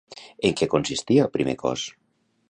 [0.47, 1.83] En què consistia el primer cos?